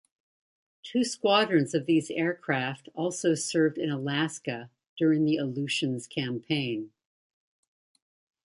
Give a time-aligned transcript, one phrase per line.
[0.81, 6.91] Two squadrons of these aircraft also served in Alaska during the Aleutians campaign.